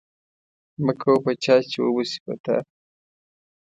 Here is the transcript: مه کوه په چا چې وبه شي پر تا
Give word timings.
مه 0.85 0.93
کوه 1.01 1.17
په 1.25 1.31
چا 1.43 1.55
چې 1.71 1.77
وبه 1.81 2.03
شي 2.09 2.19
پر 2.25 2.37
تا 2.43 2.57